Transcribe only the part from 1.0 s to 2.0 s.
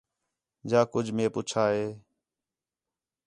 مئے پُچّھا ہے